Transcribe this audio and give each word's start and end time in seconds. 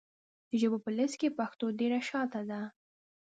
د 0.49 0.51
ژبو 0.61 0.77
په 0.83 0.89
لېسټ 0.97 1.15
کې 1.21 1.35
پښتو 1.39 1.65
ډېره 1.79 1.99
شاته 2.09 2.41
ده. 2.49 2.61